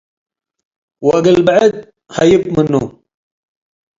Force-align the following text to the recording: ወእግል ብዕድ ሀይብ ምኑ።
ወእግል 1.07 1.37
ብዕድ 1.47 1.75
ሀይብ 2.15 2.41
ምኑ። 2.53 2.73